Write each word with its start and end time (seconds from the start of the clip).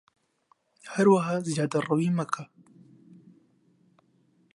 هەروەها 0.93 1.35
زیادەڕەویی 1.51 2.11
مەکە 2.17 2.43